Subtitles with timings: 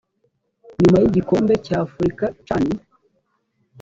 [0.79, 2.65] nyuma y igikombe cy afurika can